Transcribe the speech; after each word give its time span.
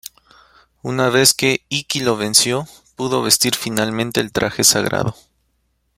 Una 0.81 1.11
vez 1.11 1.35
que 1.35 1.61
Ikki 1.69 1.99
lo 1.99 2.17
venció, 2.17 2.67
pudo 2.95 3.21
vestir 3.21 3.53
finalmente 3.53 4.19
el 4.19 4.31
traje 4.31 4.63
sagrado. 4.63 5.15